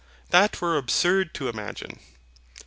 That 0.31 0.59
were 0.61 0.77
absurd 0.77 1.31
to 1.35 1.47
imagine. 1.47 1.99